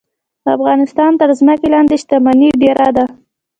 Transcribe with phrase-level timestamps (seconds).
[0.43, 3.05] د افغانستان تر ځمکې لاندې شتمني ډیره ده